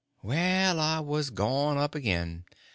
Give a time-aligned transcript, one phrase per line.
[0.23, 2.45] Well, I was gone up again.